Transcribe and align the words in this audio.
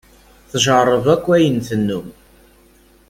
Tjerreb 0.51 1.05
akk 1.13 1.25
ayen 1.35 1.57
tennum. 1.67 2.07